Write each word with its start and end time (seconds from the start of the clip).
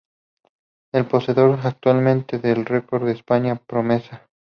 Es 0.91 1.05
poseedor, 1.05 1.59
actualmente, 1.61 2.39
del 2.39 2.65
record 2.65 3.05
de 3.05 3.11
España 3.11 3.61
promesa. 3.67 4.27